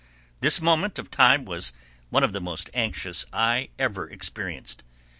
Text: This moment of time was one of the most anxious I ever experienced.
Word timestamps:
This 0.39 0.59
moment 0.59 0.97
of 0.97 1.11
time 1.11 1.45
was 1.45 1.73
one 2.09 2.23
of 2.23 2.33
the 2.33 2.41
most 2.41 2.71
anxious 2.73 3.23
I 3.31 3.69
ever 3.77 4.09
experienced. 4.09 4.83